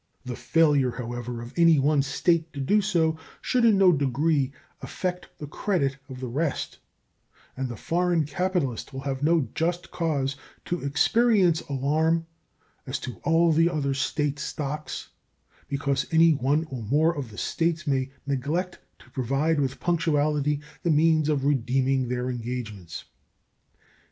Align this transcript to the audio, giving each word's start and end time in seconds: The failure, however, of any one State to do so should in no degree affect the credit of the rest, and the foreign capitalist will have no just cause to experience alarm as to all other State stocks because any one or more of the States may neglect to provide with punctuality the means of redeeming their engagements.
The 0.25 0.35
failure, 0.35 0.89
however, 0.89 1.43
of 1.43 1.53
any 1.55 1.77
one 1.77 2.01
State 2.01 2.51
to 2.53 2.59
do 2.59 2.81
so 2.81 3.19
should 3.39 3.63
in 3.63 3.77
no 3.77 3.91
degree 3.91 4.51
affect 4.81 5.29
the 5.37 5.45
credit 5.45 5.97
of 6.09 6.19
the 6.19 6.27
rest, 6.27 6.79
and 7.55 7.69
the 7.69 7.75
foreign 7.75 8.25
capitalist 8.25 8.91
will 8.91 9.01
have 9.01 9.21
no 9.21 9.47
just 9.53 9.91
cause 9.91 10.35
to 10.65 10.81
experience 10.83 11.61
alarm 11.69 12.25
as 12.87 12.97
to 13.01 13.17
all 13.23 13.55
other 13.69 13.93
State 13.93 14.39
stocks 14.39 15.09
because 15.67 16.07
any 16.11 16.33
one 16.33 16.63
or 16.71 16.81
more 16.81 17.15
of 17.15 17.29
the 17.29 17.37
States 17.37 17.85
may 17.85 18.09
neglect 18.25 18.79
to 18.97 19.11
provide 19.11 19.59
with 19.59 19.79
punctuality 19.79 20.61
the 20.81 20.89
means 20.89 21.29
of 21.29 21.45
redeeming 21.45 22.07
their 22.07 22.27
engagements. 22.27 23.03